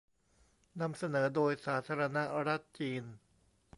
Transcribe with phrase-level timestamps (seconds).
[0.81, 2.17] นำเสนอโดยสาธารณ
[2.47, 3.03] รัฐจีน